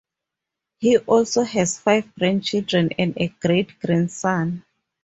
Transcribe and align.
He 0.79 0.97
also 0.97 1.43
has 1.43 1.77
five 1.77 2.15
grandchildren 2.15 2.89
and 2.97 3.13
a 3.17 3.27
great-grandson. 3.39 4.65